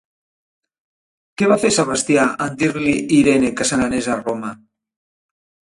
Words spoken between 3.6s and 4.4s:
que se n'anés de